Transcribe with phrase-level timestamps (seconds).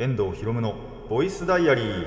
[0.00, 0.76] 遠藤博夢の
[1.10, 2.04] ボイスダイアリー。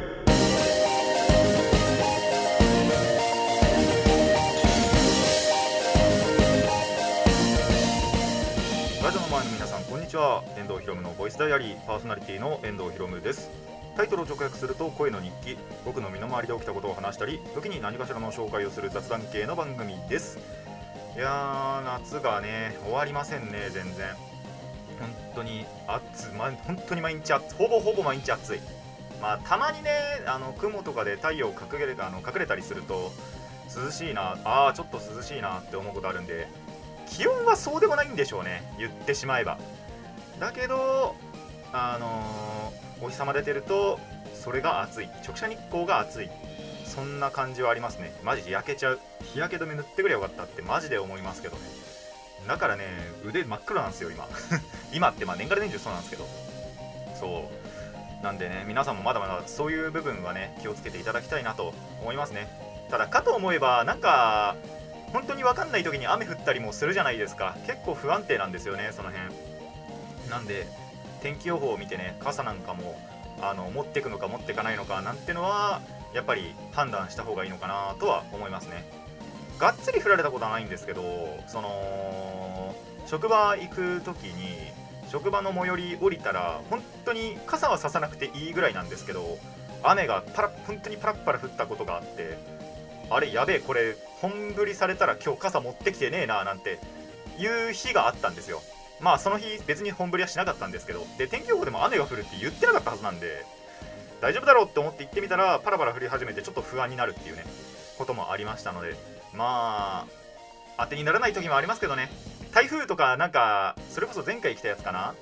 [9.03, 10.41] ラジオの前の皆さんこんにちは。
[10.57, 11.85] 遠藤博夢のボイスダイアリー。
[11.85, 13.51] パーソナリティの遠藤博夢です。
[13.97, 15.57] タイトルを直訳すると声の日記。
[15.83, 20.39] 僕の身の回りで起きたことを話したり時に何かしらの紹介をする雑談系の番組です。
[21.17, 24.30] いやー夏がね終わりませんね全然。
[25.35, 28.59] 当に暑、ま、本当に毎日ほぼほぼ毎日暑い。
[29.21, 29.91] まあたまにね
[30.25, 33.11] あの雲とかで太陽隠れあの隠れたりすると
[33.75, 36.47] 涼しいなあーちょっと涼しいなって思うことあるんで
[37.07, 38.63] 気温はそうでもないんでしょうね。
[38.77, 39.57] 言ってしまえば。
[40.39, 41.15] だけど
[41.71, 43.99] あのーお日様出てると
[44.33, 45.07] それが暑い。
[45.25, 46.29] 直射日光が暑い。
[46.85, 48.13] そんな感じはありますね。
[48.23, 48.99] マジで焼けちゃう。
[49.23, 51.61] 日焼け止め塗ってくれよかったってマジで思いますけどね。
[52.47, 52.85] だからね
[53.25, 54.27] 腕真っ黒なんですよ今。
[54.93, 56.27] 今ってまあ年がら年中そうなんですけど。
[57.19, 57.49] そ
[58.21, 58.23] う。
[58.23, 62.47] なんでね皆さんもまだまだそういう部分はね気をつけていただきたいなと思いますね。
[62.89, 64.55] ただかと思えばなんか
[65.11, 67.57] 本当に分かんない時に雨降ったりもするじゃないですか。
[67.65, 70.29] 結構不安定なんですよねその辺。
[70.29, 70.67] なんで
[71.21, 72.99] 天気予報を見てね傘なんかも
[73.41, 75.81] あの持ってくのか持ってかないのかなんてのは
[76.13, 79.00] やっぱり判断した方がいいのかなとは思いますね。
[79.61, 81.03] がっつり降られたことはないんですけど
[81.45, 84.57] その職場行く時に
[85.11, 89.37] 職場の最寄り降りたら本当に傘はささなくていいぐらいなんですけど
[89.83, 92.39] 雨がパラ本当にパラッパラ降ったことがあって
[93.11, 96.79] あれやべえこれ本降りされたら今日傘持ってきてねえななんて
[97.37, 98.61] いう日があったんですよ。
[98.99, 103.45] まあその日別に本降りはしなかったんですけどで天気予報でも雨が降るって言ってなかったはずなんで
[104.21, 107.43] 大丈夫だろうって思って行ってみたらパラパラ降り始めてちょっと不安になるっていうね
[107.97, 108.95] こともありましたので
[109.33, 110.07] ま
[110.77, 112.09] あ当てにならない時もありますけどね。
[112.53, 115.15] 台風とかなんかそれこそ前回来たやつかな。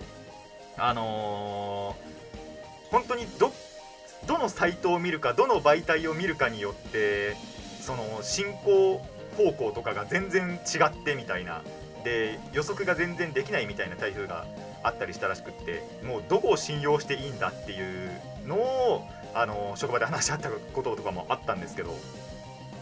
[0.78, 2.10] あのー
[2.92, 3.52] 本当にど
[4.26, 7.36] どのサイトを見るかどの媒体を見るかによって
[7.82, 9.00] その進行
[9.38, 11.62] 方向とかが全然違ってみたいな。
[12.04, 14.46] で予測が全然できないみたいな台風が
[14.84, 18.10] あったりしたらしくってもうどこを信用していいんだっていう
[18.48, 21.94] のをあの職場で話し合ったこととかもあったんですけど。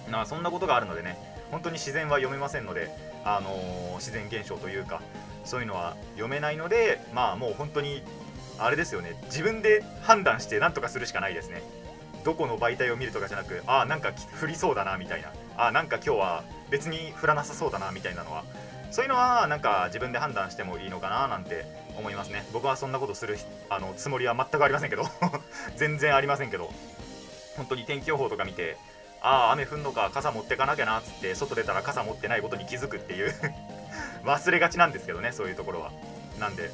[0.10, 1.18] まあそんなことがあるのでね
[1.52, 2.90] 本当に自然は読めませんので、
[3.24, 5.02] あの自然現象というか
[5.46, 8.02] そういうのは読めないのでまあもう本当に
[8.60, 9.16] あれですよね。
[9.26, 11.62] 自分で判断して何とかするしかないですね。
[12.26, 15.32] どこの媒体を見るとかじゃなくああなんか降りそうだなみたいな。
[15.56, 18.44] ああなんか今日は別に降らなさそうだなみたいなのは。
[18.92, 21.66] そういうのはなんか自分で判断してもいいのかななんて
[21.98, 22.46] 思いますね。
[22.52, 23.38] 僕はそんなことする
[23.70, 25.04] あのつもりは全くありませんけど。
[25.78, 26.74] 全然ありませんけど。
[27.56, 28.78] 本当に天気予報とか見て
[29.22, 33.34] ああ雨降んのか傘持ってかなきゃなっつって外出たら傘持ってないことに気づくっていう。
[34.24, 35.92] 忘れがちなんですけどねそういうところは。
[36.40, 36.70] なんで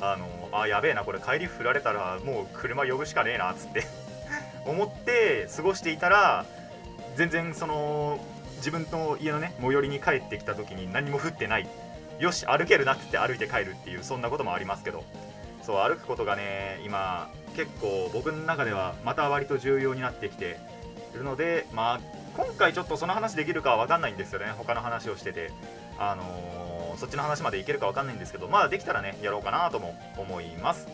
[0.00, 3.86] あのあやべえなこれ帰り降られたらもう車呼ぶしかねえなっつって。
[4.64, 6.44] 思って過ごしていたら
[7.16, 8.18] 全然その
[8.56, 11.68] 自分の家のね最寄りに帰ってきた時に何も降ってない。
[12.18, 15.04] よし歩けるなっつって歩いて帰るっていうそんなこともありますけど。
[15.68, 20.58] そう歩くことがね今結構僕の中ではまた割と重要になってきて
[21.14, 22.00] るのでまあ
[22.36, 24.46] 今回ちょっとその話できるかは分かんないんですよね。
[24.56, 25.50] 他の話をしてて。
[25.98, 28.48] あのーそっちの話までいけるか分かんないんですけど。
[28.48, 30.88] まあできたらねやろうかなとも思います。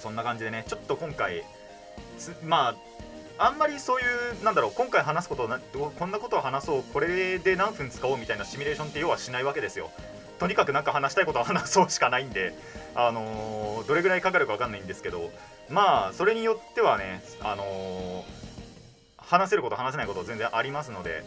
[0.00, 1.44] そんな感じでねちょっと今回
[2.44, 2.74] ま
[3.38, 4.04] ああんまりそうい
[4.40, 9.90] うなんだろう今回話すことをなこんなことを話そうこれで何分使おうみたいなシミュレーションって要はしないわけですよ。
[10.38, 12.54] とにかくなんか話したいことを話そうしかないんで。
[12.94, 15.30] あのーどれぐらいかかるか分かんないんですけど。
[15.68, 18.37] まあそれによってはねあのー
[19.28, 21.22] 話せること話せないこと全然ありますので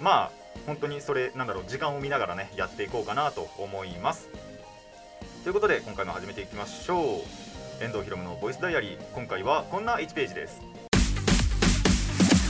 [0.00, 0.30] まあ
[0.66, 4.28] 本当にそれなんだろう時間を見ながらねやっていこうかなと思います。
[5.44, 7.22] ということで今回も始めていきましょ
[7.80, 7.82] う。
[7.82, 8.98] 遠藤ひろむのボイスダイアリー。
[9.14, 10.60] 今回はこんな1ページです。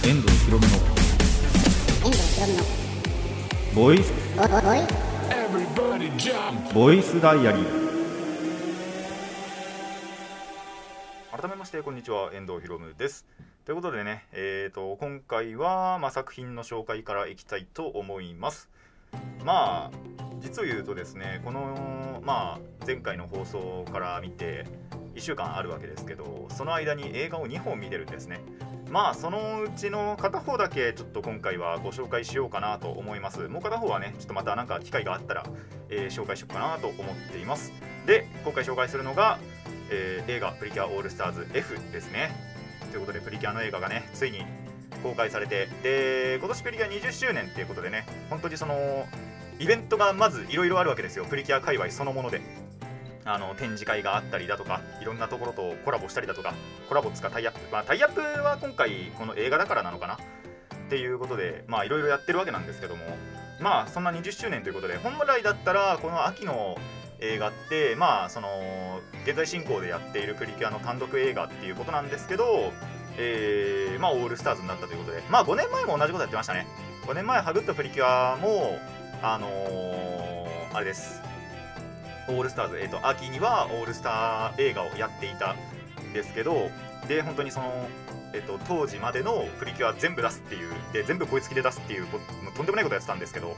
[0.05, 2.65] 遠藤ひろむの遠藤ひろむの
[3.75, 4.13] ボイス
[6.75, 7.89] ボイスダイアリー。
[11.41, 12.31] 改めましてこんにちは。
[12.35, 13.25] 遠藤ひろむです
[13.69, 18.71] ということでね、えー、と今回は、まあ、作品の紹介からいきたいと思います。
[19.45, 19.97] まあ
[20.41, 24.65] 実を言うとですねこの、まあ、前回の放送から見て
[25.17, 28.41] 1週間あるわけですけどその間に映画を2本見てるんですね。
[28.89, 33.49] まあそのうちの片方だけちょっと今回はご紹介しようかなと思います。
[33.49, 35.45] もう片方はねちょっとまたなんか機会があったら、
[35.91, 37.71] えー紹介しようかなと思っています。
[38.07, 39.39] で今回紹介するのが、
[39.91, 42.58] えー映画「プリキュアオールスターズ F」ですね。
[42.89, 44.45] ということでプリキュアの映画がねついに
[45.03, 49.07] 公開されてで今年プリキュア20周年っていうことでね本当にその
[49.59, 51.25] イベントがまずいろいろあるわけですよ。
[51.25, 52.41] プリキュア界隈そのもので。
[53.25, 56.55] あの展示会があったりだとかいろんなところとコラボしたりだとか
[56.89, 60.15] コラボつかタイアップ、まあ、タイアップは今回この映画だからなのかな？
[60.15, 60.19] っ
[60.89, 63.03] ていうことでまあいろいろやってるわけなんですけども。
[63.61, 66.79] まあそんな20周年ということで本来だったらこの秋の
[67.21, 72.73] 映画ってまあその現在進行でやっているプリキュアの単独映画っていうことなんですけど
[73.21, 75.23] えー、まあオールスターズになったということで。
[75.29, 76.67] まあ5年前も同じことやってましたね。
[77.05, 78.79] 5年前ハグったプリキュアも
[79.23, 81.21] あのー、あれです。
[82.29, 86.71] オールスターズ、えーと、秋にはオールスター映画をやっていたんですけど
[87.09, 87.89] で本当にその、
[88.35, 92.07] えーと、当時までのプリキュア全部出すっていうで全部こいつきで出すっていう
[92.55, 93.57] とんでもないことやってたんですけど、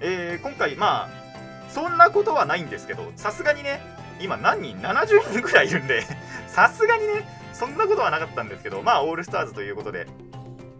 [0.00, 1.27] えー、今回まあ
[1.68, 3.80] そんなことはないんですけどさすがにね
[4.20, 6.02] 今何人70人くらいいるんで
[6.48, 10.06] さすがにねそんなことはなかったんですけどまあオールスターズということで、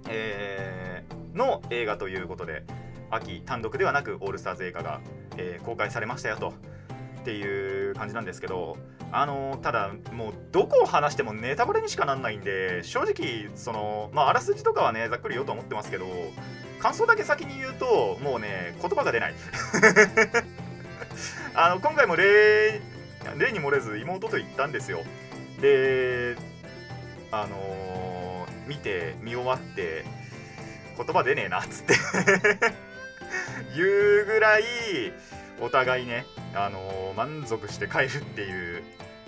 [0.08, 2.64] えー、の映画ということで
[3.10, 5.00] 秋単独ではなくオールスターズ映画が、
[5.36, 6.54] えー、公開されましたよと
[7.20, 8.76] っていう感じなんですけど
[9.10, 16.06] あのただもうどこを話してもネタバレにしかなんないんで正直そのまああらすじとかはねざっくり言おうと思ってますけど
[16.78, 19.34] 感想だけ先に言うともうね言葉が出ない。
[21.60, 22.80] あの今回も例
[23.36, 25.00] 例に漏れず妹と言ったんですよ
[25.60, 26.36] で
[27.32, 30.04] あのー、見て見終わって
[30.96, 31.94] 言葉出ねえなっつって
[33.74, 34.62] 言うぐらい
[35.60, 38.84] お互いね、あのー、満足して帰るっていう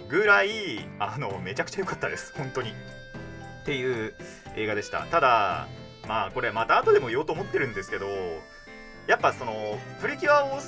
[0.08, 2.70] ぐらい、あのめちゃくちゃ良かったです、本当に。
[2.70, 4.14] っていう
[4.56, 5.00] 映画でした。
[5.06, 5.68] ただ、
[6.06, 8.06] まあこれまた後でも言おうと思ってるんですけど、
[9.06, 10.60] やっぱそのプリキュアを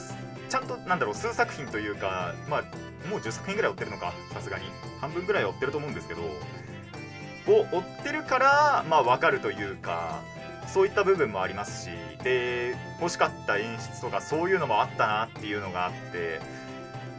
[0.52, 2.62] ちゃんとなんだろう数作品というか、まあ
[3.08, 4.66] もう10作品ぐらい追ってるのか、さすがに。
[5.00, 10.20] 半分ぐらい追ってると思うんですけど、を追ってるから、まあわかるというか、
[10.66, 11.90] そういった部分もありますし
[12.22, 16.40] で欲しかった演出とかそういうのもあったなっていうのがあって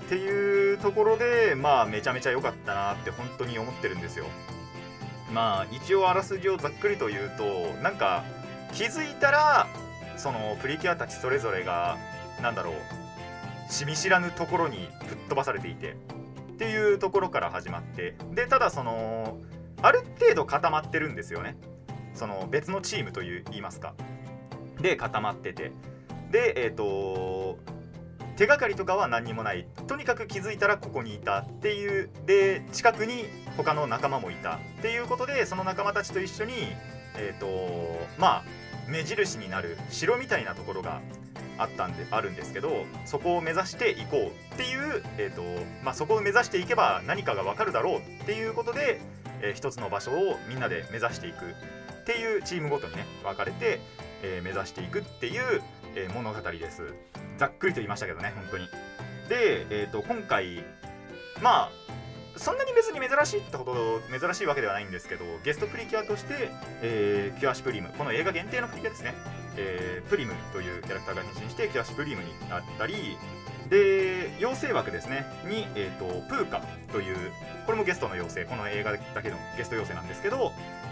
[0.05, 4.25] っていうところでまあめちゃめちゃ良かったなって本当に思ってるんですよ
[5.31, 8.23] まあ一応あらすじをざっくりと言うとなんか
[8.71, 9.67] 気づいたら
[10.17, 11.97] そのプリキュアたちそれぞれが
[12.41, 13.02] 何だろう
[13.73, 15.95] 知見知らぬところに吹っ飛ばされていて
[16.53, 19.39] っていうところから始まってでただその
[19.81, 21.57] ある程度固まってるんですよね。
[22.13, 23.95] その別のチームという言いますか。
[24.79, 25.71] で固まってて。
[26.31, 27.57] でえっ、ー、と
[28.37, 29.67] 手がかりとかは何にもない。
[29.87, 32.11] とにかく気づいたらここにいたっていう。
[32.27, 33.25] で近くに
[33.57, 34.57] 他の仲間もいた。
[34.57, 36.53] っていうことでその仲間たちと一緒に
[37.17, 38.43] えっ、ー、とまあ
[38.87, 41.01] 目印になる城みたいなところが
[41.57, 45.41] あったんであるんですけどそこを目指していこうっていう、えーと
[45.83, 48.99] まあ、そこを目指していけば何かが分かるだろうっていうことで、
[49.41, 53.79] えー、一つの場所をみんなで目指していくっていうチームごとにね分かれて、
[54.23, 55.61] えー、目指していくっていう、
[55.95, 56.81] えー、物語です。
[57.37, 58.67] ざっくりと言いましたけどね本当に。
[59.29, 60.63] で、えーと、今回
[61.41, 61.71] まあ
[62.35, 66.49] そんなに別に珍しいってほど珍しいわけではないんですけどゲストプリキュアとして、
[66.81, 69.13] えー、キュアシュプリームこの映画限定のプリキュアですね、
[69.57, 73.17] えー、プリムというキャラクターが変身してキュアシュプリムになったり
[73.69, 75.25] で妖精枠ですね。
[75.45, 76.61] に、えーと、プーカ
[76.91, 77.31] という
[77.65, 78.49] これもゲストの妖精。
[78.49, 80.51] この映画だけのゲスト妖精なんですけど、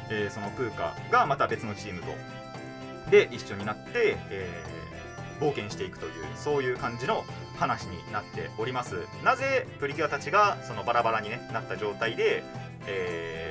[0.10, 2.08] えー、そのプーカがまた別のチームと
[3.12, 7.26] で一緒になって、えー、冒険していくというそういう感じの
[7.58, 8.96] 話になっております。
[9.24, 12.44] なぜプリキュアたちがそのバラバラに、ね、なった状態で、
[12.88, 13.51] え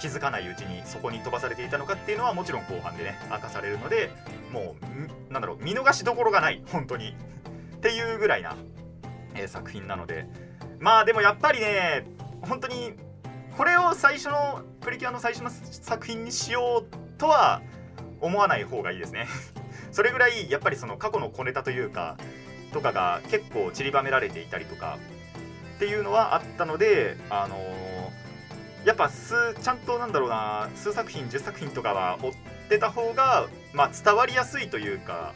[0.00, 4.10] 気づかないうちにそこに飛ばされていたのかっていうのはもちろん後半でね明かされるので
[4.52, 4.76] も
[5.28, 7.14] うなんだろう見逃しどころがない本当に。
[7.76, 8.56] っていうぐらいな、
[9.34, 10.26] えー、作品なので。
[10.80, 12.06] まあでもやっぱりね
[12.42, 12.92] 本当に
[13.56, 17.62] これを最初のプリキュアの最初の作品にしようとは
[18.20, 19.26] 思わない方がいいですね。
[19.92, 22.16] それぐらいやっぱりその過去の小ネタというか
[22.72, 24.98] とかが結構散りばめられていたりとか
[25.76, 27.93] っていうのはあったのであのー、
[28.84, 32.32] やっぱ数ちゃんとなんだろうな数作品10作品とかは追っ
[32.68, 35.32] てた方が、まあ、伝わりやすいというか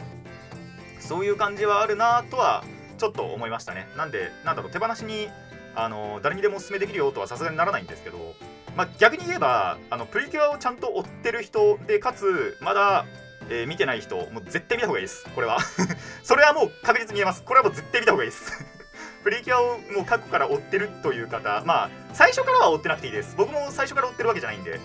[1.01, 2.65] そういう感じはあるなとは
[2.99, 3.89] ちょっと思いましたね。
[3.97, 5.29] なんでなんだろう手放しに
[5.75, 8.35] あの誰にでもおすすめできるよとはさすがにならないんですけど、
[8.77, 13.07] まあ、逆に言えばあのプリキュアをちゃんと追ってる人でかつまだ、
[13.49, 15.25] えー、見てない人もう絶対見た方がいいです。
[15.35, 15.59] これは。
[16.23, 17.43] それはもう確実に言えます。
[17.45, 18.78] これはもう絶対見た方がいいです。
[19.23, 23.35] プリキュアをもう過去から追ってるという方まあ最初からは追ってなくていいです。
[23.37, 24.81] 僕も最初から追ってるわけじゃないんで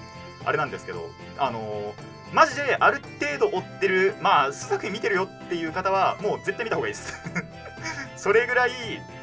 [0.46, 7.14] あれなんですけどあのー、マジである程度追ってるまあ数作品見てるよっていう方はもう絶対見た方がいいです。
[8.18, 8.72] それぐらい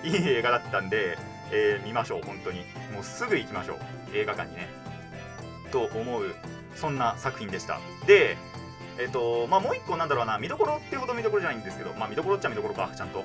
[0.04, 1.16] いい映画だったんで
[1.52, 2.60] えー、見ましょう本当に。
[2.92, 4.68] もうすぐ行きましょう映画館にね。
[5.70, 6.34] と思う
[6.74, 7.80] そんな作品でした。
[8.06, 8.36] で
[8.98, 13.24] えっ、ー、とまあもう一個なんだろうな見どころってほど見どころじゃないんですけどまあ見どころっちゃ見どころかちゃんと。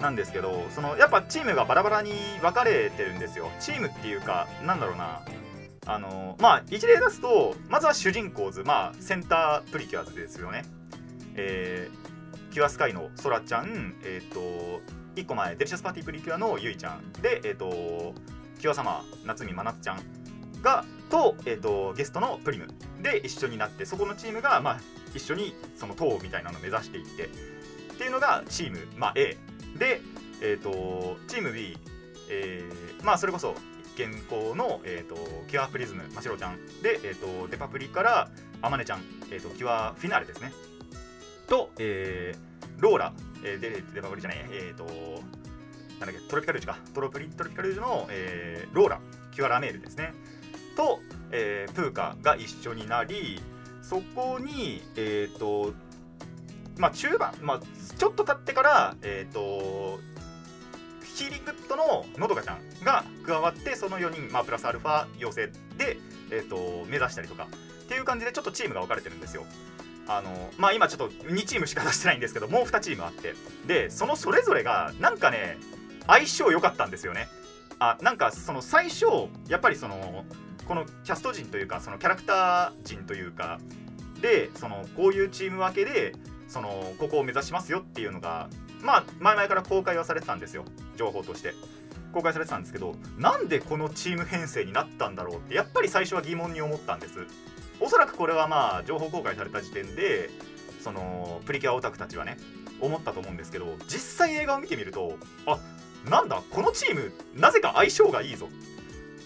[0.00, 3.50] なんですけどそのやっぱチームがバラバラに分かれてるんですよ。
[3.60, 5.22] チームっていうかなんだろうな。
[5.86, 10.64] あのまあ一例出すとまずは主人公ズまあセンタープリキュアズですよね。
[11.34, 14.40] えー、キュアスカイのソラちゃんえっ、と
[15.16, 17.12] 1個前デリシャスパーティープリキュアのゆいちゃん。
[17.20, 18.14] でえっ、と
[18.58, 20.00] キュアサマー夏海まなつちゃん
[20.62, 22.68] がと,、えー、とゲストのプリム。
[23.02, 24.80] で一緒になってそこのチームが、まあ、
[25.14, 27.28] 一緒にその塔みたいなのを目指していってっ
[27.96, 29.36] ていうのがチーム、まあ、A
[29.78, 30.00] で、
[30.40, 31.76] えー、とチーム B、
[32.28, 33.54] えーまあ、それこそ
[33.94, 35.16] 現行の、えー、と
[35.48, 36.56] キュアプリズムましろちゃん。
[36.82, 38.30] で、えー、とデパプリから
[38.62, 40.52] あまねちゃん、えー、とキュアフィナーレですね。
[41.48, 43.12] と、えー、ローラ、
[43.44, 46.78] えー、でデパプリじゃないえっ、となんだっけトロピカルージュか。
[46.94, 49.00] トロプリトロピカルージュの、えー、ローラ
[49.32, 50.14] キュアラメールですね。
[50.76, 51.00] と、
[51.32, 53.40] えー、プーカが一緒になり
[53.82, 55.74] そこにえっ、と
[56.78, 57.60] まあ中盤、まあ、
[57.98, 60.00] ちょっと経ってからえっ、と
[61.14, 65.98] ヒーリングッドののどかちゃんが加わってその4人、まあ、プラスアルファ妖精で、
[66.30, 67.46] えー、と目指したりとか
[67.84, 69.44] っていう感じでちょっとチームが分かれてるんですよ。
[70.08, 73.34] あのまあ今ちょっと2チームしか出してないんですけどもう2チームあって
[73.66, 75.58] でそのそれぞれがなんかね
[76.06, 77.28] 相性良かったんですよね
[77.78, 79.06] あなんかその最初
[79.48, 80.24] やっぱりその
[80.66, 83.60] このキャスト陣というかそのキャラクター陣というか
[84.20, 86.14] でそのこういうチーム分けで
[86.50, 88.50] そのここを目指しますよっていうのが
[88.82, 90.64] まあ前々から公開はされてたんですよ。
[90.96, 91.54] 情報として。
[92.12, 97.24] 公開されてたんですけどなんでこのチーム編成になったんだろうってやっぱり最初は疑問に思ったんです。
[97.78, 100.28] おそらくこれはまあ情報公開された時点で
[100.80, 102.36] そのプリキュアオタクたちはね
[102.80, 105.16] 思ったと思うんですけど実際映画を見てみると
[105.46, 105.60] あ
[106.10, 108.48] なんだこのチームなぜか相性がいいぞ。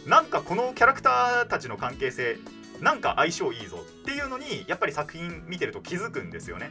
[0.07, 2.37] なんかこのキャラクターたちの関係性
[2.83, 6.69] なんか相性いいぞっていうのにやっぱり作品見てると気づくんですよね。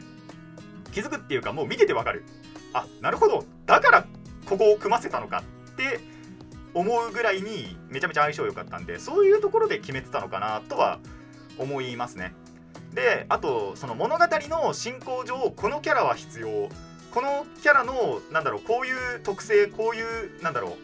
[0.94, 2.24] 気づくっていうかもう見ててわかる。
[2.72, 3.44] あなるほど。
[3.66, 4.06] だから
[4.46, 5.98] ここを組ませたのかって
[6.72, 11.00] 思うぐらいにめちゃめちゃ相性良かったんでそういうところで決めてたのかなとは
[11.58, 12.32] 思いますね。
[12.94, 16.68] であとその物語の進行上このキャラは必要。
[17.10, 20.76] このキャラのなんだろうこういう特性こういうなんだろ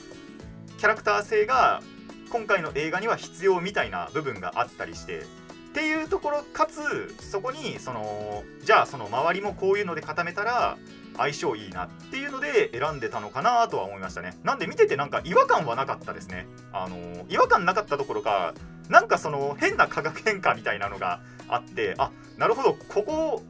[0.76, 1.82] うキャラクター性が
[2.30, 5.22] 今回の映画には必要みたいな部分があったりして。
[5.70, 10.76] っていうところかつそこにそのじゃあその周りもこういうので固めたら
[11.16, 14.36] 相性いいなっていうので選んでたのかなとは思いましたね。
[14.42, 16.48] なんで見ててなんか違和感はなかったですね。
[16.72, 18.54] あの違和感なかったどころか
[18.88, 23.42] なんかその変な化学変化みたいなのがあってあなるほどここ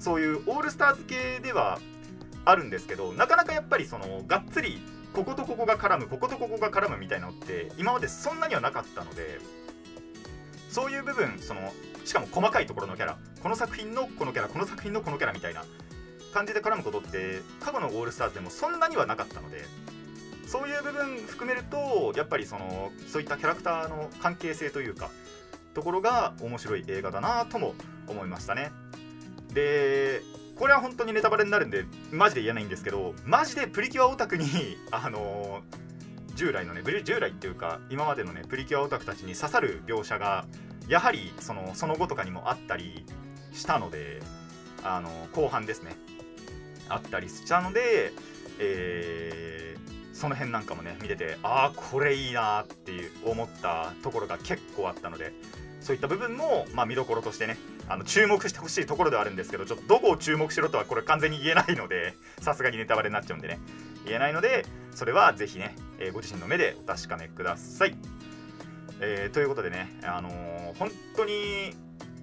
[0.00, 1.78] そういうオールスターズ系では
[2.44, 4.82] あるんですけどなかなかやっぱりそのがっつり
[5.14, 9.38] こことここが絡むこことここが絡むみたいなのって今までそんなにはなかったので
[10.74, 11.72] そういう部分その
[12.04, 13.16] しかも細かいところのキャラ。
[13.40, 15.64] この作品のこのキャラこの作品のこのキャラみたいな。
[16.32, 19.64] 感じで絡むことって過去のオールスターズでもそんなにはなかったので。
[20.48, 25.10] そういう部分含めるとやっぱりそのそういったキャラクターの関係性というか
[25.74, 27.74] ところが面白い映画だなとも
[28.08, 28.72] 思いましたね。
[29.52, 30.22] で
[30.56, 34.46] これは本当にネタバレになるんでマジで言えないんですけどマジでプリキュアオタクに
[34.90, 35.62] あの
[36.34, 40.46] 従来のね従来っていうか今までのねプリキュアオタクたちに刺さる描写が
[40.88, 43.04] やはりそのその後とかにもあったり
[43.52, 44.20] したので
[44.82, 45.96] あの後半ですね。
[46.88, 48.12] あったりしたので、
[48.58, 55.32] えー、その辺なんかもね見ててああこれいいなっていう思ったところが結構あったので
[55.80, 63.58] そういった部分も、まあ、見どころとしてねあの注目してほしいところではあるんですけどちょっとどこを注目しろとはこれ完全に言えないのでさすがにネタバレになっちゃうんでね。
[64.04, 67.96] 言えないのでそれはぜひね、えー、ご自身の目でお確かめください。
[69.00, 71.74] えー、ということでね、あのー、本当に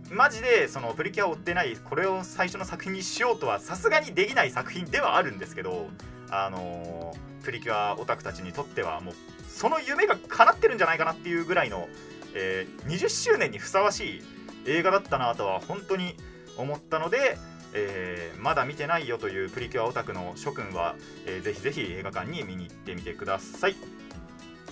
[0.10, 5.88] マジでそのプリキュアを追ってないこれを最初の作品にしようとはさすがにできない作品ではあるんですけど、
[6.30, 9.14] あの、プリキュアオタクたちにとってはもう
[9.48, 11.88] その夢が叶ってるんじゃないかなっていうぐらいの、
[12.34, 14.24] え、20周年にふさわしい
[14.66, 16.16] 映画だったなとは本当に
[16.58, 17.38] 思ったので、
[17.74, 23.76] えー、まだ見てないよというプリキュアオタクの諸君は、えー、ぜひぜひ映画館に見に行ってみてください。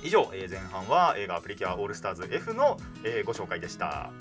[0.01, 4.11] 以上、えー、前半は映画「プリキュアオールスターズ F の」えー、ご紹介でした。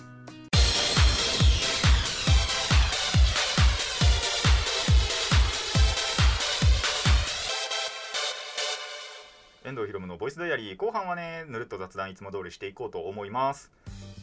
[9.64, 13.70] 遠藤ひろむのボイスダイアリー後半はねぬるっと雑談いつも通りしていこうと思います。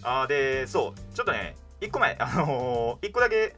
[0.02, 3.56] あーでそうちょっとね1個前あのー、1個だけ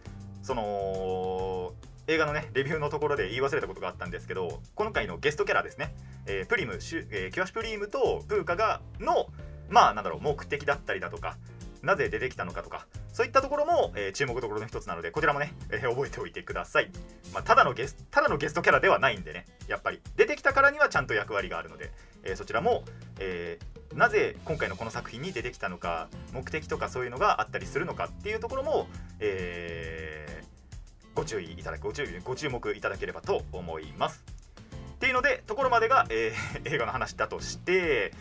[0.47, 1.73] その
[2.07, 5.93] 映画のねレビューのところで言い忘れたことがあったんですけど今回のゲストキャラですね、
[6.25, 9.27] えー、プリムシュ、えー、キュアシュプリームとプーカがの
[9.69, 11.35] まあなんだろう目的だったりだとか
[11.83, 16.89] なぜ出てきたのかとかそういったところも、えー注目どころの一つなのでこちらもね、えー覚えておいてください、
[17.33, 19.99] まあ、ただのゲスただのゲストキャラではないんでねやっぱり。
[20.15, 21.91] 出てきたからにはちゃんと役割があるので、
[22.23, 22.85] えーそちらも、
[23.19, 28.87] えーなぜ今回のこの作品に出てきたのか目的とかそういうのがあったりするのかっていうところも、
[29.19, 30.27] えー
[31.15, 34.23] ご注意いただくご注意ご注目いただければと思います。
[34.93, 38.13] っていうのでところまでが、えー映画の話だとして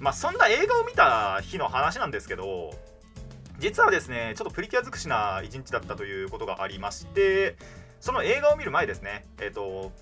[0.00, 2.72] まあそんな映画を見た日の話なんですけど
[3.60, 7.54] 実はですねちょっとプリキュア尽くしな一日だったということがありまして
[8.00, 9.92] その映画を見る前ですねえっ、と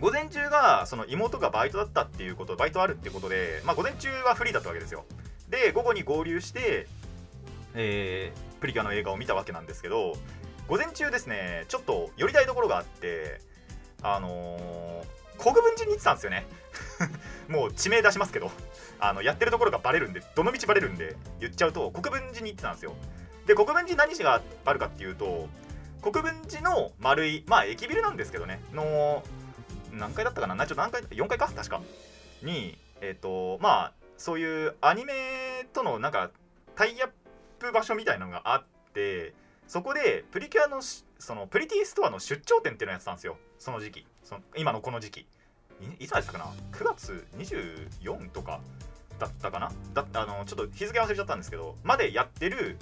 [0.00, 5.04] 午前中がその妹がバイトだったっていうことバイトあるっていうことで、まあ、午前中はフリーだったわけですよ。
[5.48, 6.86] で午後に合流して、
[7.74, 10.12] えープリキュアの映画を見たわけなんですけど
[10.68, 13.40] 午前中ですねちょっと寄りたいところがあって
[14.02, 16.46] あのー国分寺に行ってたんですよね。
[17.48, 18.50] もう地名出しますけど
[19.00, 22.94] あのやってるところがバレるんでどの道バレるんで言っちゃうと国分寺に行ってたんですよ。
[23.46, 25.48] で国分寺何市があるかっていうと
[26.02, 29.22] 国分寺のマルイまあ駅ビルなんですけどねの
[29.92, 30.54] 何階だったかな？
[30.54, 31.50] 何階4階か？
[31.54, 31.80] 確か。
[32.42, 36.30] にえっ、とまあそういうアニメとのなんか
[36.74, 37.10] タイアッ
[37.58, 39.34] プ場所みたいなのがあって
[39.66, 43.36] そこでプリキュアのそのプリティストアの出張店っていうのをやってたんですよ。
[43.58, 44.06] その時期。
[44.24, 45.26] その今のこの時期。
[46.00, 48.60] いいつまでしたかな？9月24とか
[49.18, 49.72] だったかな？
[49.94, 52.76] だあのちょっと日付忘れちゃったんですけどまでやってる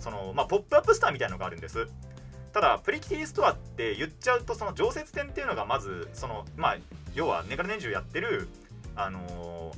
[0.00, 1.86] その、まあ、ポップアップスターみたいなのがあるんです。
[2.52, 6.78] ただプリキュアストアって言っちゃうとその常設店っていうのがまずそのまあ
[7.14, 8.48] 要は年がら年中やってる
[8.96, 9.72] あの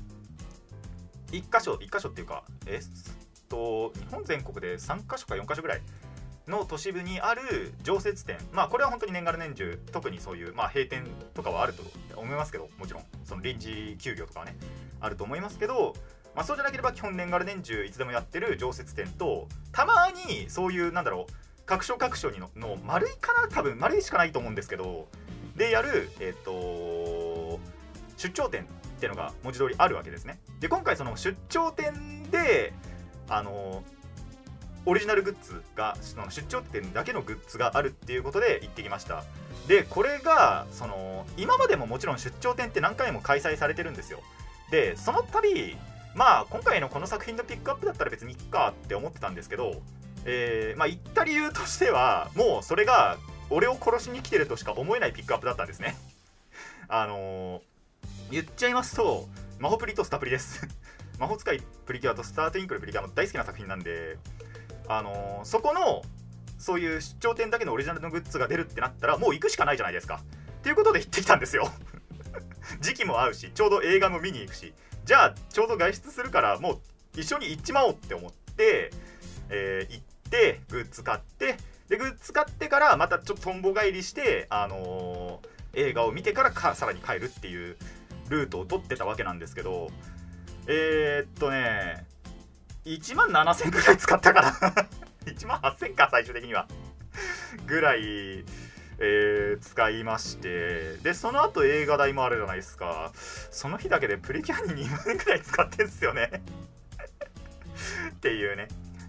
[1.31, 5.83] ー、1箇所1箇所っていうかえっと日本全国で3箇所か4箇所ぐらい
[6.49, 11.83] の都市部にある常設店まあこれは本当に年がら年中特にそういう、まあ、閉店とかはあると
[12.17, 13.05] 思いますけどもちろん。
[13.25, 14.57] その臨時休業とかはね
[15.01, 15.95] あると思いますけど、
[16.35, 21.33] まあ、そうじゃなければ基本年がら年中いつでもやってる常設店とたまにそういうなんだろう
[21.73, 23.49] 各所各所にのの丸いかな？
[23.49, 25.09] 多分丸いしかないと思うんですけど
[25.57, 27.59] でやるえっ、と
[28.19, 28.65] 出張店っ
[29.01, 30.39] ていうのが文字通りあるわけですね。
[30.61, 32.75] で今回その出張店で
[33.31, 33.83] あの
[34.85, 39.25] オリジナルグッズがその出張店だけのグッズがあるっていうことで行ってきました。
[39.67, 44.21] でこれがその今までももちろん出張店って何回も開催されてるんですよ。
[44.71, 45.75] でその度
[46.15, 49.81] まあ今回のこの作品のピックアップだったら別にいっかって思ってたんですけど
[50.25, 53.19] えーまあ言った理由としてはもうそれが
[53.51, 55.97] 俺を殺しに来てるとしか思えないピックアップだったんですね。
[56.89, 57.61] あのー
[58.31, 60.67] 言っちゃいますと魔法プリとスタプリです。
[61.19, 64.17] 魔法使いプリキュアとスタートインクルプリキュアの大好きな作品なんで
[64.89, 66.03] あのーそこの
[66.59, 70.21] そういう出張店だけのオリジナルのグッズが出るってなったらもう行くしかないじゃないですか。
[70.23, 71.71] っていうことで行ってきたんですよ。
[72.81, 74.73] 時期も合うしちょうど映画も見に行くし。
[75.05, 76.81] じゃあちょうど外出するからもう
[77.21, 78.93] 一緒に行っちまおうって思って、
[79.51, 81.57] えー行ってグッズ買って
[81.89, 87.79] でグッズ買ってからまたちょっととんぼ返りして、あのー映画を見てからかさらに帰るっていう
[88.29, 89.89] ルートを取ってたわけなんですけど
[90.67, 92.05] えー、っとね
[92.85, 94.51] 1万7000ぐらい使ったかな。
[95.25, 96.69] 1万8000か最終的には。
[97.67, 98.01] ぐらい、
[98.99, 103.13] えー使いましてでその後映画代もあるじゃないですか。
[103.15, 106.43] その日だけでプリキュアに2万円ぐらい使ってんすよね。
[108.11, 108.69] っていうね。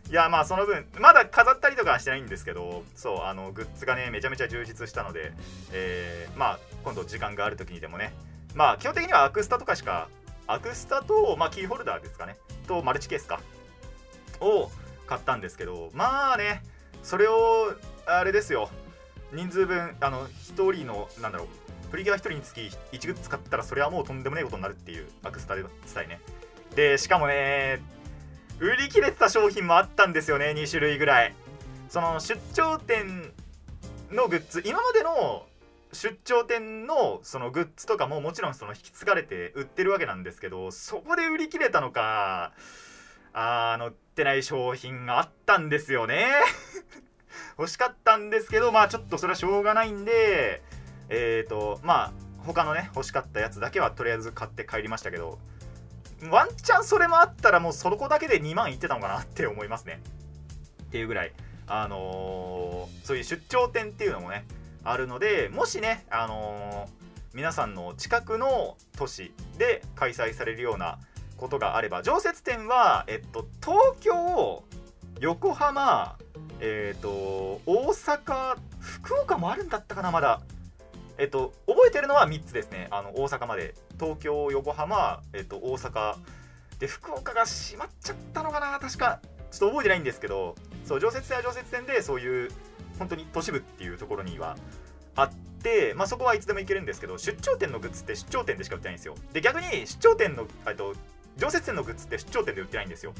[0.10, 5.32] いやまあその分まだ飾ったりとかはしてないんですけどそうあのグッズがねめちゃめちゃ充実したので、
[5.72, 8.14] えーまあ今度時間がある時にでもね
[8.56, 10.10] まあ基本的にはアクスタとかしか
[10.48, 12.36] アクスタと、まあ、キーホルダーですかね
[12.68, 13.40] とマルチケースか
[14.42, 14.70] を
[15.08, 16.62] 買ったんですけどまあね
[17.02, 17.74] それを
[18.06, 18.70] あれですよ
[19.32, 21.48] 人数分あの1人のなんだろう
[21.90, 22.62] プリキュア1人につき
[22.92, 25.70] 1グッズ買ったらそれはもうとんでもねえことになるっていうアクスタで伝
[26.06, 26.22] えね。
[26.76, 27.82] でしかもね
[28.64, 31.36] 売り切れてた商品もあったんですよね2種類ぐらい。
[31.90, 33.34] その出張店
[34.10, 35.46] のグッズ今までの
[35.92, 42.54] 出張店のそのグッズとかももちろんその引き継がれて売ってるわけなんですけどそこで売り切れたのか
[43.34, 46.28] あー載ってない商品があったんですよね。
[47.60, 50.62] 欲しかったんですけどまあちょっとそれはしょうがないんで
[51.10, 52.14] えーとまあ
[52.46, 55.38] 他のね欲しかったやつだけはとりあえず買って帰りましたけど
[56.30, 60.02] ワンチャンそれもあったらもうそこだけで2万いってたのかなって思いますね。
[60.84, 61.34] っていうぐらい。
[61.68, 64.46] あのーそういう出張店っていうのもね
[64.84, 71.00] あるのでもしねあのー皆さんの近くの都市で開催されるような
[71.38, 74.64] ことがあれば常設店は、えっと、東京
[75.20, 76.16] 横浜
[76.60, 77.10] えっ、と
[77.66, 80.42] 大阪福岡もあるんだったかなまだ。
[81.18, 82.88] えっと覚えてるのは3つですね。
[82.92, 86.16] あの大阪まで東京横浜、えっと、大阪。
[86.80, 88.78] で福岡が閉まっちゃったのかな？
[88.80, 89.20] 確か。
[89.52, 92.52] ちょっと覚えてないんですけどそう常設店は常設店でそういう
[92.98, 94.58] 本当に都市部っていうところには
[95.16, 99.14] あって、まあ、そこはいつでも行けるんですけど出張店のグッズって出張店でしか売ってないんですよ。
[99.32, 100.96] で逆に出張店のえっと
[101.38, 103.14] 常設店のグッズって出張店で売ってないんですよ。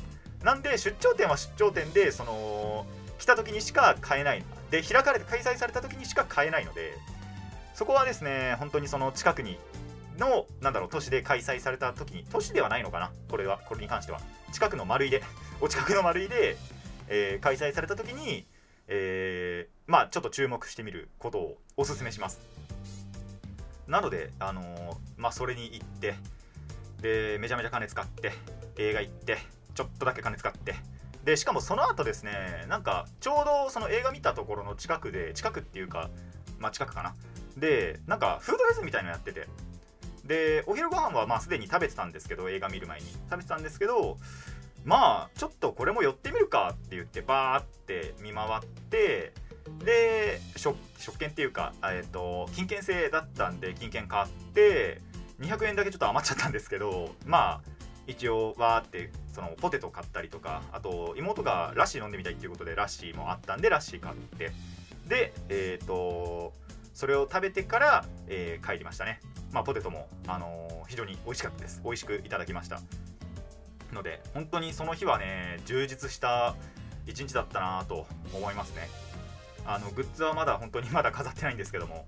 [0.44, 2.88] なんで出張店は出張店でその
[3.20, 4.44] 来た時にしか買えない。
[4.72, 6.96] で開かれて開催された時にしか買えないので
[7.76, 9.60] そこはですね本当にその近くに
[10.18, 14.20] のなんだろう都市で開催された時に都市ではないのかなこれはこれに関しては。
[14.52, 15.24] 近くの丸井で
[15.62, 16.58] お近くの丸井で、
[17.08, 18.46] えー開催された時に、
[18.88, 22.40] えーまあちょっと注目してみることをお勧めします。
[23.88, 26.16] なのであのーまあそれに行って
[27.02, 28.32] でめちゃめちゃ金使って
[28.78, 29.38] 映画行って
[29.76, 30.76] ちょっとだけ金使って
[31.24, 36.10] でしかもその後ですねなんかちょうどその映画見たところの近くで近くっていうか
[36.60, 37.16] まあ近くかな。
[37.58, 39.48] でなんかフードフェスみたいなのやってて
[40.26, 43.08] でお昼ご飯はまあすでに食べてたんですけど映画見る前に。
[43.30, 44.18] 食べてたんですけど
[44.86, 49.34] まあちょっとこれも寄ってみるかって言ってバーって見回って
[49.84, 55.02] で食食券っていうか、えー、と金券制だったんで金券買って
[55.40, 57.74] 200円だけちょっと余っちゃったんですけどまあ
[58.08, 64.52] 一応わーってそのポテト買ったりとかあと妹がラッシー飲んでみたいっていうことでラッシーもあったんでラッシー買って。
[65.08, 66.54] でえっ、と
[66.94, 69.20] それを食べてから、えー帰りましたね。
[69.54, 71.82] まあポテトも、あのー非常に美味しかったです。
[71.84, 72.80] 美味しくいただきました。
[73.94, 76.56] ので本当にその日はね充実した
[77.08, 78.90] 一日だったなと思いますね。
[79.66, 82.06] あのグッズはまだ本当にまだ飾ってないんですけども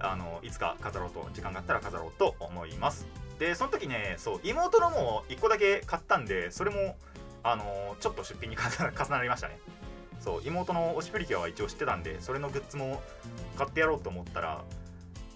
[0.00, 3.06] あのいつか飾ろうと時間があったら飾ろうと思います。
[3.38, 6.96] でその時ねそう妹のも1個だけ買ったんでそれも
[7.44, 9.58] あのちょっと出品に重な 重なりましたね。
[10.20, 13.00] そう妹の推しプリキュアは一応知ってたんでそれのグッズも
[13.56, 14.64] 買ってやろうと思ったら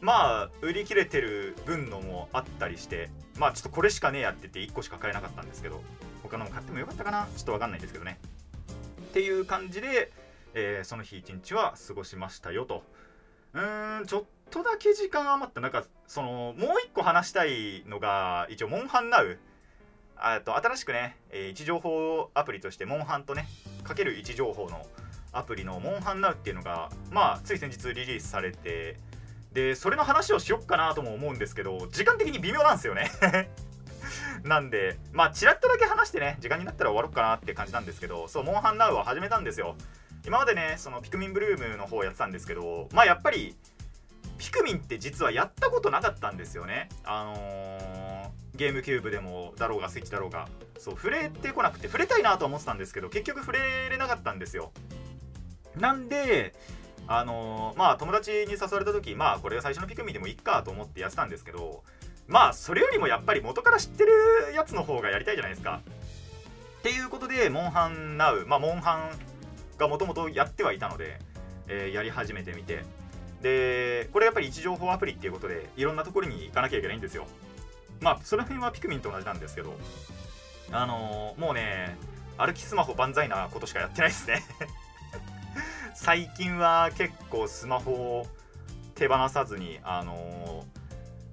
[0.03, 5.81] まあ売り切れてる分のもあったりしてまあちょっとこれしかねえやってて1個しか買えなかったんですけど
[6.25, 7.29] 他のも買ってもよかったかな？
[7.37, 8.19] ちょっとわかんないんですけどね。
[9.01, 10.11] っていう感じで、
[10.55, 12.83] えーその日一日は過ごしましたよと。
[13.55, 15.61] うーんちょっとだけ時間余った。
[15.61, 19.39] なんかそのもう一個話したいのが一応モンハンナウ。
[20.17, 23.47] あと新しくね、えー位置情報アプリとしてモンハンとね
[23.85, 24.87] かける位置情報の
[25.33, 28.97] アプリのモンハンナウっていうのがまあつい先日リリースされて
[29.55, 33.11] でそれの話をしよっかなとも思うんですけど時間的に微妙なんですよね。
[34.45, 39.77] なんでまあちらっとだけ話してね時間になったら終わろうかなって感じなんですけどそうモンハンナウを始めたんですよ。
[40.25, 43.57] 今までねそのピクミンブルームの方やってたんですけどまあやっぱり
[44.39, 46.89] ピクミンって実はやったことなかったんですよね。
[47.05, 48.13] あのー
[48.55, 50.49] ゲームキューブでもだろうがスイッチだろうが。
[50.79, 54.73] そう触れてこなくて触れたいなと思ってたんですけど結局触れれなかったんですよ。
[55.77, 56.55] なんで
[57.09, 61.83] あのーまあ友達に誘われた時まあこれが最初のピクミンでもいいかと思ってやってたんですけど
[62.29, 64.13] まあそれよりもやっぱり元から知ってる
[64.55, 65.81] やつの方がやりたいじゃないですか。
[66.81, 71.19] っていうことでモンハンナウまあモンハンがもともとやってはいたので、
[71.69, 72.85] えーやり始めてみて。
[73.43, 77.27] でこれやっぱり位置情報アプリっていうことでいろんなところに行かなきゃいけないんですよ。
[78.01, 79.75] まあその辺はピクミンと同じなんですけど
[80.71, 81.97] あのーもうね
[82.39, 84.45] 歩きスマホ万歳なことしかやってないですね。
[85.95, 88.27] 最近は結構スマホを
[88.95, 90.83] 手放さずにあのー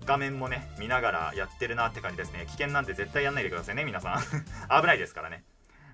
[0.05, 2.45] 画面もね見ながらやってるなって感じですね。
[2.47, 4.19] 危険なんて絶対やんないでくださいね皆さん。
[4.81, 5.43] 危ないですからね。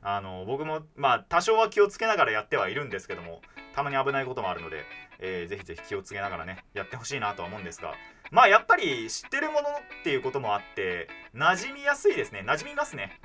[0.02, 3.42] あの僕もまあ多少は気をつけながらやってはいるんですけども
[3.76, 4.86] たまに危ないこともあるので、
[5.20, 7.94] えーぜひぜひ気をつけながらねやってほしいなとは思うんですが。
[8.32, 9.74] まあやっぱり知ってるものっ
[10.06, 12.40] ていうこともあって馴染みやすいですね。
[12.46, 13.20] 馴染みますね。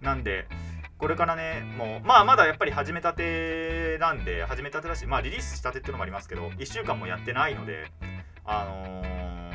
[0.00, 0.48] なんで
[1.02, 7.90] これからねもうまあまだやっぱり始めたてなんで始めたてだしまあリリースしたてっていうのもありますけど1週間もやってないので
[8.44, 9.52] あのー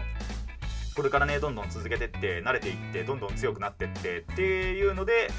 [0.93, 5.29] これからねどんどん続けてって慣れていってどんどん強くなってってっていうので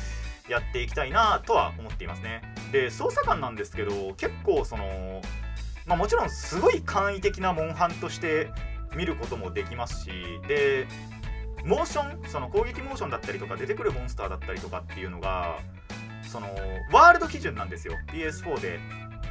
[0.48, 2.40] やっていきたいなとは思っていますね。
[2.72, 5.20] で捜査官なんですけど結構その
[5.84, 8.50] まあもちろんすごい簡易的なモンハンとして
[8.96, 10.10] 見ることもできますし
[10.46, 10.86] で
[11.68, 15.58] モーションその攻撃モーションだったりとか出てくるモンスターだったりとかっていうのが
[16.22, 16.48] その
[16.90, 17.94] ワールド基準なんですよ。
[18.08, 18.80] PS4 で、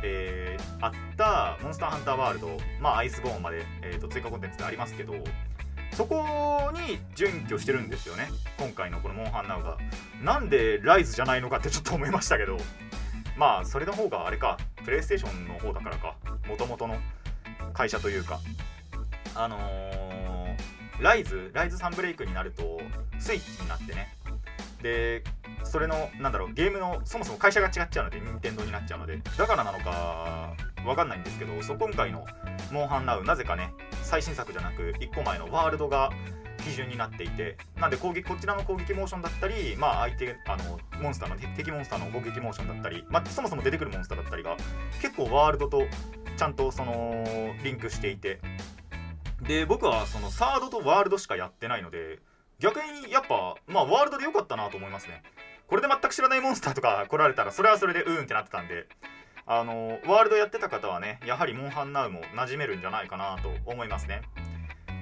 [0.03, 5.15] えーあったモンスターハンターワールドまあアイスボーンまで、えーと追加コンテンツでありますけど
[5.93, 8.27] そこに準拠してるんですよね。
[8.59, 9.77] 今回のこのモンハンナウが。
[10.21, 12.57] なんでライズじゃないのかってちょっと思いましたけど。
[13.35, 14.57] まあそれの方があれか。
[14.85, 16.15] プレイステーションの方だからか。
[16.47, 16.97] もともとの
[17.73, 18.39] 会社というか。
[19.33, 20.06] あのー
[20.99, 22.79] ライズライズサンブレイクになると
[23.19, 24.13] スイッチになってね。
[24.81, 25.23] で
[25.63, 29.17] それのなんだろうゲームのそもそも会社が違っちゃうので任天堂になっちゃうので。
[29.37, 30.53] だからなのか
[30.85, 32.25] わかんないんですけどそう今回の
[32.71, 36.11] モンハンナウなぜかね最新作じゃなく1個前のワールドが、
[36.63, 37.57] 基準になっていて。
[37.79, 44.57] なんで攻撃こちらの攻撃モーションだったりまあ相手あのモンスターの敵モンスターの攻撃モーションだったり、まあ、そもそも出てくるモンスターだったりが
[45.01, 45.83] 結構ワールドと
[46.35, 47.23] ちゃんとその
[47.63, 48.39] リンクしていて。
[49.41, 52.19] で僕はそのサードとワールドしかやってないので
[52.59, 55.23] 逆にやっぱまあワールドで良かったなと思いますね。
[55.67, 58.87] これで全く知らないモンスターとか来られたらそれはそれでうーんってなってたんで
[59.45, 64.21] あのワールドやってた方はねやはりモンハンナウも馴染めるんじゃないかなと思いますね。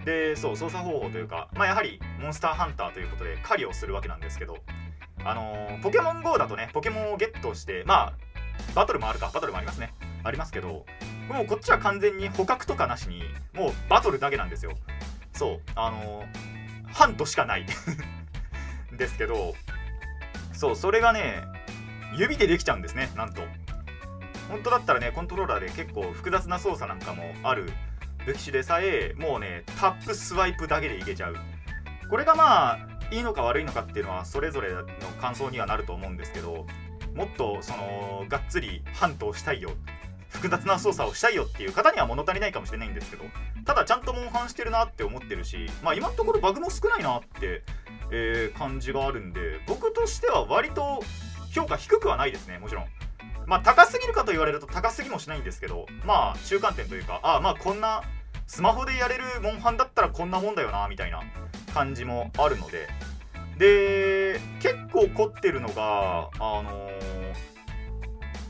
[0.05, 4.57] でそう操作方法というか、まあ、やはりモンスターハンターということで狩りをするわけなんですけど
[5.23, 8.13] あのポケモン GO だとねポケモンをゲットしてまあ
[8.75, 9.93] バトルもあるかバトルもありますね。
[10.23, 10.85] ありますけど
[11.29, 13.21] もうこっちは完全に捕獲とかなしに
[13.53, 14.71] もうバトルだけなんですよ。
[15.33, 15.61] そう。
[15.75, 16.23] あの
[16.91, 17.65] ハントしかない。
[18.95, 19.53] ですけど
[20.53, 21.43] そうそれがね
[22.17, 23.41] 指でできちゃうんですねなんと。
[24.49, 27.71] 本当だったらねコントローラーで結構複雑な操作なんかもある
[28.25, 31.35] 武器種でさえもうねタップスワイプだけでいけちゃう。
[32.09, 32.79] これがまあ
[33.11, 34.83] いいのか悪いのかっていうのはそれぞれの
[35.19, 36.65] 感想にはなると思うんですけど
[37.15, 39.71] もっとそのがっつりハントをしたいよ。
[40.35, 43.23] 複雑な操作をしたいよっていう方には物足りないかもしれないんですけど
[43.65, 47.63] ただちゃんとモンハンしてるなって思ってるしまあ今のところバグも少ないなって、
[48.11, 51.03] えー感じがあるんで僕としては割と
[51.51, 52.85] 評価低くはないですねもちろん。
[53.47, 58.01] まあ高すぎるかと言われると高すぎもしないんですけどまあ中間点というかああまあこんな
[58.47, 61.21] スマホでやれるモンハンだったらこんなもんだよなみたいな
[61.73, 62.87] 感じもあるので。
[63.57, 67.54] で結構凝ってるのがあのー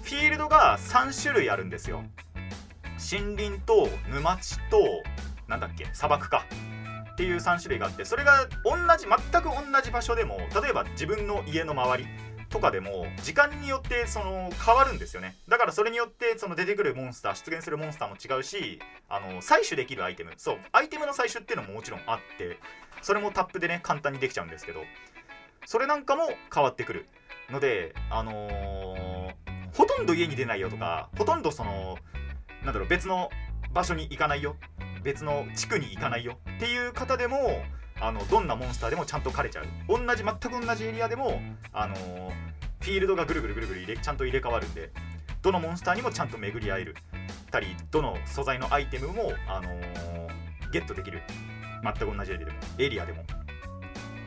[0.05, 2.03] フィールドが3種類あるんですよ。
[3.11, 5.01] 森林と沼地と
[5.47, 6.45] なんだっけ砂漠か。
[7.13, 12.07] っていう3種類があってそれが同じ全く同じ場所でも例えば自分の家の周り
[12.49, 15.35] とかでも時間によってその変わるんですよね。
[15.47, 20.33] だからそれによってその出てくるモンスター出現するモンスターも違うしあの採取できるアイテム。
[20.37, 22.59] そうアイテムの採取っていうのももちろんあって
[23.01, 24.83] それもタップでね簡単にできちゃうんですけど
[25.65, 27.07] それなんかも変わってくる
[27.49, 28.84] のであのー
[29.75, 31.97] ほとんど家に出ないよとかほとんどその
[32.63, 33.29] なんだろう別の
[33.73, 34.55] 場所に行かないよ。
[35.03, 36.37] 別の地区に行かないよ。
[36.57, 37.63] っていう方でも
[37.99, 39.65] あのどんなモンスターでもちゃんと狩れちゃう。
[39.87, 41.41] 同じ全く同じエリアでも
[41.73, 41.95] あの
[42.81, 44.91] フィールドがぐるぐるぐるぐる入れちゃんと入れ替わるんで
[45.41, 46.95] どのモンスターにもちゃんと巡り合える
[47.55, 49.69] たりどの素材のアイテムも、あの
[50.71, 51.21] ゲットできる。
[51.81, 53.23] 全く同じエリアでもエリアでも。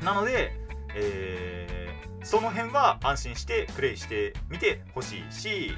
[0.02, 0.52] なので、
[0.94, 1.78] えー
[2.24, 5.72] その辺は安心してプレイしてみてほしいし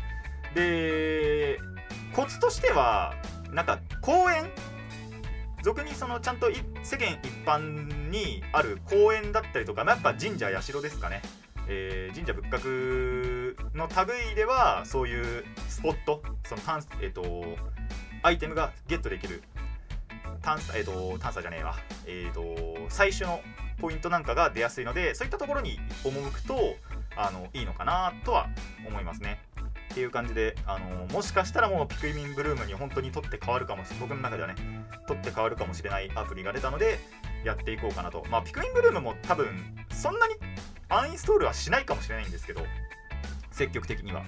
[0.54, 1.58] で
[2.14, 3.14] コツとしては
[3.52, 4.50] なんか公園
[5.62, 6.50] 俗にそのちゃんと
[6.82, 11.20] 世間一般にある公園だったりとか、まあやっぱ神社社ですかね、
[11.68, 16.62] えー神社仏閣の類ではそういうスポットその,、
[17.02, 17.56] えー、と
[18.22, 19.42] アイテムがゲットできる
[20.50, 23.40] 探査、えー、と探査じゃねえわ、えー、と最初の
[23.78, 26.74] ポイントなんかが出やすいのでそういったところに赴くと
[27.16, 28.48] あのいいのかなとは
[28.86, 29.40] 思いますね。
[29.90, 34.54] っていう感じで、あのもしかしたらもうピクミンブルームに本当に取って変わるかもしれない僕の中ではね
[35.08, 37.00] 取って変わるかもしれないアプリが出たので
[37.44, 38.24] やっていこうかなと。
[38.30, 39.48] まあピクミンブルームも多分
[39.90, 40.34] そんなに
[40.88, 42.62] アンインストールはしないかもしれないんですけど
[43.50, 44.22] 積極的には。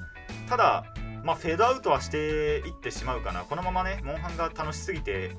[0.48, 0.84] ただ
[1.24, 3.44] まあフェードアウトはしていってしまうかな。
[3.44, 5.36] このままねモンハンが楽しすぎて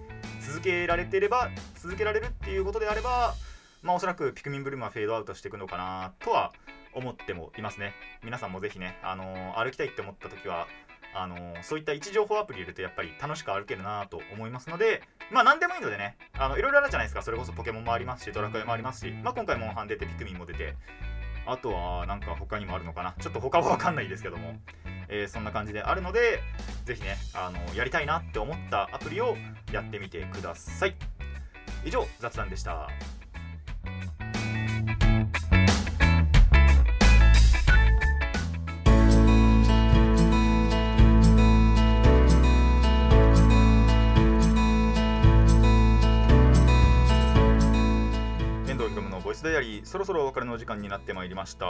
[0.53, 1.49] 続けられてれば
[1.81, 3.33] 続けられるっていうことであれば
[3.81, 6.53] まあおそらくピクミンブルームはフェードアウトしていくのかなとは
[6.93, 7.95] 思ってもいますね。
[8.23, 10.67] 皆さんもぜひね、あのー歩きたいって思った時は
[11.15, 17.23] あのーそういった位置情報アプリ入れるとやっぱり楽しく歩けるなと思いますのでまあ何でもいいのでねあのいろいろあるじゃないですか。
[17.23, 20.75] それこそポケモンもありますしドラクエもありますし、まあ、今回モンハン出てピクミンも出て
[21.45, 23.13] あとはなんか他にもあるのかな？
[23.19, 24.55] ちょっと他は分かんないですけども、
[25.09, 26.39] えーそんな感じであるので
[26.85, 29.35] ぜひねあのやりたいなって思ったアプリを
[29.71, 30.95] やってみてください。
[31.85, 32.87] 以上雑談でした
[49.33, 51.65] ボイスダイアリーそろそろお別れの時間になってまいりました。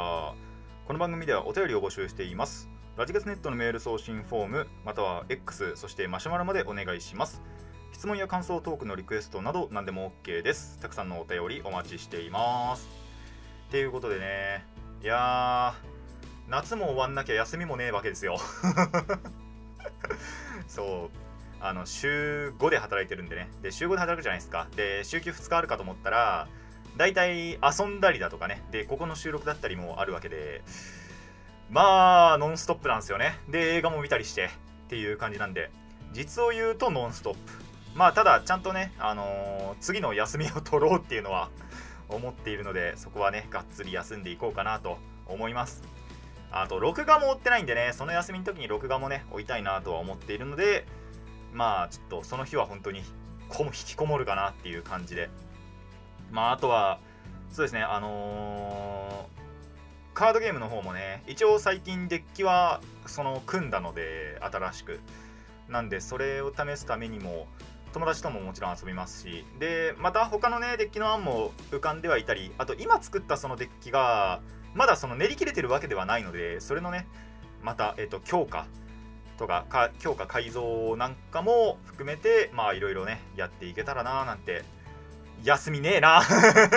[0.86, 2.70] この番組ではお便りを募集しています。
[2.98, 7.42] ラジカスネットのメール送信フォームまたは X そしてマシュマロまでお願いします。
[7.94, 10.78] 質問や感想トークのリクエストなど何でも OK です。
[10.80, 12.90] たくさんのお便りお待ちしています。
[13.70, 14.66] っていうことでね
[15.02, 18.40] いやー夏も終わんなきゃ休みもねえわけですよ。
[20.68, 21.18] そう。
[21.62, 23.50] あの週5で働いてるんでね。
[23.62, 24.68] で週5で働くじゃないですか。
[24.76, 26.50] で週休2日あるかと思ったら
[26.98, 28.64] 大体遊んだりだとかね。
[28.72, 30.64] でここの収録だったりもあるわけで。
[31.70, 33.40] まあノンストップなんですよね。
[33.50, 34.46] で映画も見たりして。
[34.46, 34.50] っ
[34.90, 35.72] ていう感じなんで。
[36.12, 37.40] 実を言うとノンストップ。
[37.96, 41.50] まあただちゃんとね、あのー次の休みを取ろうっていうのは
[42.10, 45.84] 思っているのでそこはねがっつり休んでいこうかなと思います。
[46.52, 50.86] あと録画も追ってないんでねその休みの時に録画もね追いたいなとは思っているので
[51.52, 53.04] まあちょっとその日は本当に
[53.50, 55.32] こも引きこもるかなっていう感じで
[56.34, 57.00] まああとは
[57.52, 59.34] そうですねあのー
[60.14, 65.00] カードゲームの方もね一応最近デッキはその組んだので新しく。
[65.70, 67.48] なんでそれを試すためにも
[67.94, 69.46] 友達とももちろん遊びますし。
[69.60, 74.42] でまた他のねデッキの案も浮かんではいたりあと今作ったそのデッキが
[74.76, 77.08] まだその練り切れてるわけではないのでそれのね
[77.64, 78.68] また、えっと強化
[79.38, 84.64] とかか強化改造なんかも含めてまあいろいろねやっていけたらななんて
[85.44, 86.22] 休みねえな。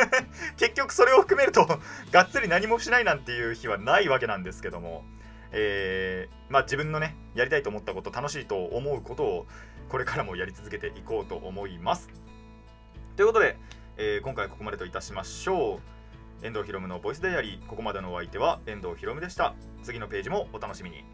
[0.59, 1.66] 結局それを含めると
[2.11, 5.05] がっつり何もしないなんていう日はないわけなんですけども。
[5.52, 9.46] えーまあ自分のねやりたいと思ったこと楽しいと思うことを
[9.88, 12.09] これからもやり続けていこうと思います。
[13.16, 13.57] ということで、
[13.96, 15.81] えー今回ここまでといたしましょ
[16.42, 16.46] う。
[16.46, 17.66] 遠藤ひろむのボイスダイアリー。
[17.66, 19.55] ここまでのお相手は遠藤ひろむでした。
[19.83, 21.05] 次のページもお楽しみに。